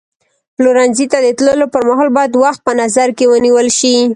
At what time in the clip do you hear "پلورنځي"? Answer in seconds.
0.55-1.05